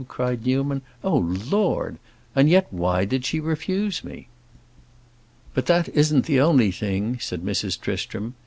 cried 0.07 0.43
Newman. 0.47 0.81
"Oh, 1.03 1.17
Lord! 1.47 1.99
And 2.35 2.49
yet, 2.49 2.65
why 2.71 3.05
did 3.05 3.23
she 3.23 3.39
refuse 3.39 4.03
me?" 4.03 4.29
"But 5.53 5.67
that 5.67 5.89
isn't 5.89 6.25
the 6.25 6.41
only 6.41 6.71
thing," 6.71 7.19
said 7.21 7.43
Mrs. 7.43 7.79
Tristram. 7.79 8.33